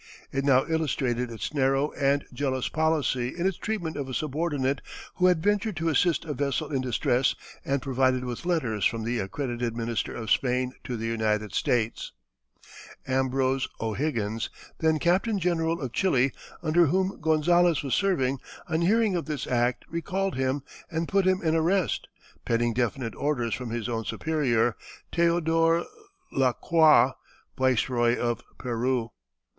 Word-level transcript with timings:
It 0.31 0.43
now 0.43 0.65
illustrated 0.65 1.29
its 1.29 1.53
narrow 1.53 1.91
and 1.91 2.25
jealous 2.33 2.69
policy 2.69 3.37
in 3.37 3.45
its 3.45 3.55
treatment 3.59 3.97
of 3.97 4.09
a 4.09 4.15
subordinate 4.15 4.81
who 5.17 5.27
had 5.27 5.43
ventured 5.43 5.75
to 5.77 5.89
assist 5.89 6.25
a 6.25 6.33
vessel 6.33 6.71
in 6.71 6.81
distress 6.81 7.35
and 7.63 7.83
provided 7.83 8.25
with 8.25 8.43
letters 8.43 8.83
from 8.83 9.03
the 9.03 9.19
accredited 9.19 9.77
minister 9.77 10.15
of 10.15 10.31
Spain 10.31 10.73
to 10.85 10.97
the 10.97 11.05
United 11.05 11.53
States. 11.53 12.13
Ambrose 13.05 13.67
O'Higgins, 13.79 14.49
then 14.79 14.97
captain 14.97 15.37
general 15.37 15.79
of 15.79 15.93
Chili, 15.93 16.33
under 16.63 16.87
whom 16.87 17.21
Gonzales 17.21 17.83
was 17.83 17.93
serving, 17.93 18.39
on 18.67 18.81
hearing 18.81 19.15
of 19.15 19.25
this 19.25 19.45
act 19.45 19.85
recalled 19.87 20.33
him 20.33 20.63
and 20.89 21.07
put 21.07 21.27
him 21.27 21.43
in 21.43 21.55
arrest, 21.55 22.07
pending 22.43 22.73
definite 22.73 23.15
orders 23.15 23.53
from 23.53 23.69
his 23.69 23.87
own 23.87 24.03
superior, 24.05 24.75
Teodor 25.11 25.85
Lacroix, 26.31 27.11
viceroy 27.55 28.17
of 28.17 28.41
Peru. 28.57 29.11